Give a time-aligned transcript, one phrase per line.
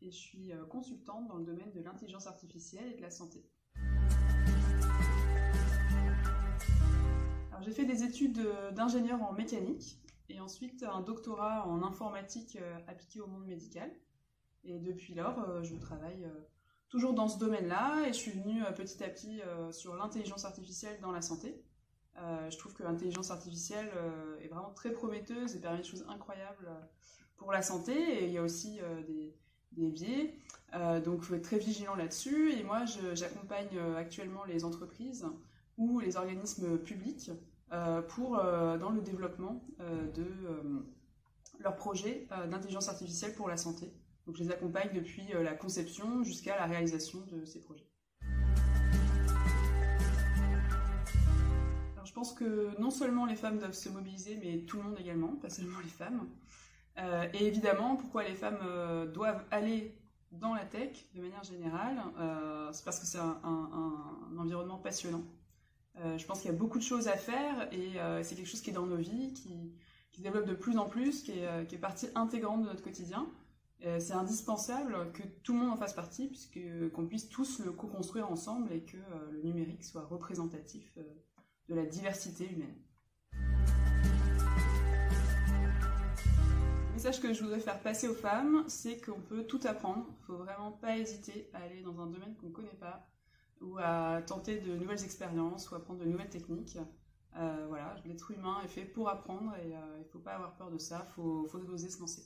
[0.00, 3.44] et je suis consultante dans le domaine de l'intelligence artificielle et de la santé.
[7.60, 8.40] J'ai fait des études
[8.74, 13.90] d'ingénieur en mécanique et ensuite un doctorat en informatique appliquée au monde médical.
[14.64, 16.26] Et depuis lors, je travaille
[16.88, 19.40] toujours dans ce domaine-là et je suis venue petit à petit
[19.70, 21.62] sur l'intelligence artificielle dans la santé.
[22.16, 23.90] je trouve que l'intelligence artificielle
[24.40, 26.70] est vraiment très prometteuse et permet des choses incroyables
[27.38, 27.92] pour la santé.
[27.92, 29.34] Et il y a aussi des,
[29.72, 30.34] des biais.
[30.74, 32.52] Euh, donc, il faut être très vigilant là-dessus.
[32.52, 35.26] Et moi, j'accompagne euh, actuellement les entreprises
[35.76, 37.30] ou les organismes publics
[37.72, 40.26] euh, pour, dans le développement de
[41.60, 43.92] leurs projets d'intelligence artificielle pour la santé.
[44.26, 47.86] Donc, je les accompagne depuis la conception jusqu'à la réalisation de ces projets.
[52.04, 55.36] Je pense que non seulement les femmes doivent se mobiliser, mais tout le monde également,
[55.36, 56.26] pas seulement les femmes.
[56.98, 59.94] Euh, et évidemment, pourquoi les femmes euh, doivent aller
[60.32, 63.40] dans la tech de manière générale, euh, c'est parce que c'est un,
[64.36, 65.24] environnement passionnant.
[65.96, 68.70] je pense qu'il y a beaucoup de choses à faire et c'est quelque chose qui
[68.70, 69.72] est dans nos vies, qui,
[70.12, 73.26] se développe de plus en plus, qui est, partie intégrante de notre quotidien.
[73.80, 76.60] c'est indispensable que tout le monde en fasse partie, puisque
[76.92, 78.98] qu'on puisse tous le co-construire ensemble et que
[79.32, 80.96] le numérique soit représentatif
[81.68, 82.76] de la diversité humaine.
[86.98, 90.04] Message que je voudrais faire passer aux femmes, c'est qu'on peut tout apprendre.
[90.08, 93.06] Il ne faut vraiment pas hésiter à aller dans un domaine qu'on ne connaît pas
[93.60, 96.76] ou à tenter de nouvelles expériences ou apprendre de nouvelles techniques.
[97.36, 100.56] Euh, voilà, l'être humain est fait pour apprendre et euh, il ne faut pas avoir
[100.56, 102.24] peur de ça, il faut oser se lancer.